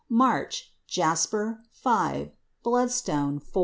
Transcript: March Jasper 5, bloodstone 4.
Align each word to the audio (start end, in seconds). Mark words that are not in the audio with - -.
March 0.09 0.73
Jasper 0.87 1.61
5, 1.69 2.31
bloodstone 2.63 3.37
4. 3.39 3.59